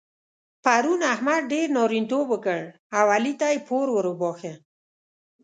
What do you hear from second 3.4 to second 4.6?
يې پور ور وباښه.